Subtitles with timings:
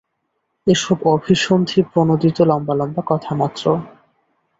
[0.67, 3.63] এ সব অভিসন্ধি-প্রণোদিত লম্বা লম্বা কথামাত্র।